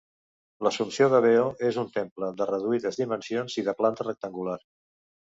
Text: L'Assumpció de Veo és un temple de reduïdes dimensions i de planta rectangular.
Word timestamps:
L'Assumpció 0.67 1.09
de 1.13 1.17
Veo 1.25 1.43
és 1.67 1.75
un 1.81 1.91
temple 1.97 2.29
de 2.39 2.47
reduïdes 2.51 2.97
dimensions 3.01 3.57
i 3.63 3.65
de 3.69 3.75
planta 3.83 4.07
rectangular. 4.09 4.57